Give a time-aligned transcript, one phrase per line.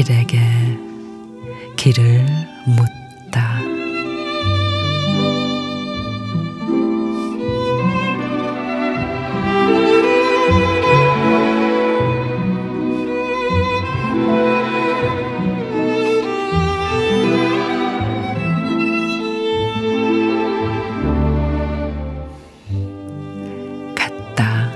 [0.00, 0.40] 길에게
[1.76, 2.24] 길을
[2.64, 3.60] 묻다.
[23.94, 24.70] 갔다.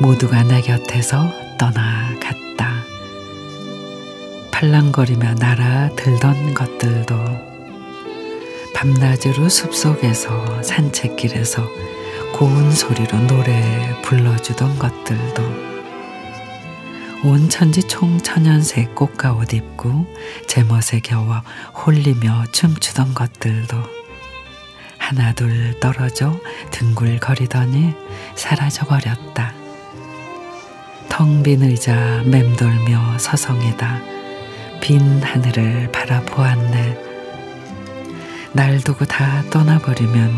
[0.00, 2.75] 모두가 내 곁에서 떠나갔다.
[4.56, 7.14] 팔랑거리며 날아들던 것들도
[8.74, 11.62] 밤낮으로 숲속에서 산책길에서
[12.32, 15.42] 고운 소리로 노래 불러주던 것들도
[17.24, 20.06] 온 천지 총천연색 꽃가옷 입고
[20.46, 21.42] 제멋에 겨워
[21.74, 23.76] 홀리며 춤추던 것들도
[24.96, 26.34] 하나둘 떨어져
[26.70, 27.92] 둥글거리더니
[28.34, 29.52] 사라져버렸다.
[31.10, 34.15] 텅 빈 의자 맴돌며 서성이다.
[34.86, 36.96] 빈 하늘을 바라보았네.
[38.52, 40.32] 날 두고 다 떠나버리면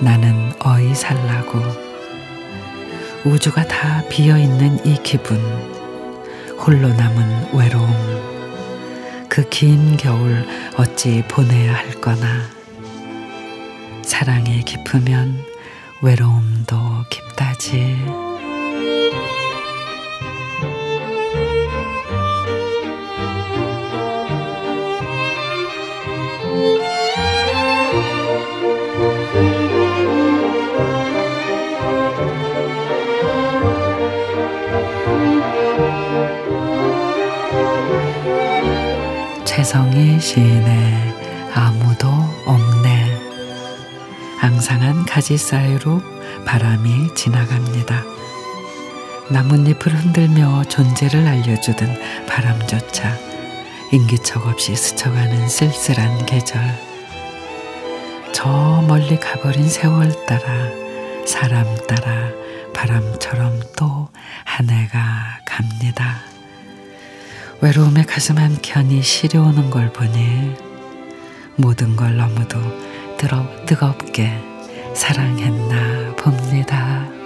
[0.00, 1.60] 나는 어이 살라고.
[3.24, 5.38] 우주가 다 비어 있는 이 기분.
[6.58, 7.94] 홀로 남은 외로움.
[9.28, 10.44] 그 긴 겨울
[10.76, 12.26] 어찌 보내야 할 거나.
[14.02, 15.44] 사랑이 깊으면
[16.02, 18.04] 외로움도 깊다지.
[39.50, 42.06] 최성희 시인의 아무도
[42.46, 43.18] 없네.
[44.40, 46.00] 앙상한 가지 사이로
[46.46, 48.04] 바람이 지나갑니다.
[49.28, 53.12] 나뭇잎을 흔들며 존재를 알려주던 바람조차
[53.90, 56.60] 인기척 없이 스쳐가는 쓸쓸한 계절.
[58.32, 60.46] 저 멀리 가버린 세월 따라
[61.26, 62.30] 사람 따라
[62.72, 64.10] 바람처럼 또
[64.44, 66.29] 한 해가 갑니다.
[67.62, 70.54] 외로움에 가슴 한켠이 시려오는 걸 보니
[71.56, 72.58] 모든 걸 너무도
[73.66, 74.32] 뜨겁게
[74.94, 77.19] 사랑했나 봅니다.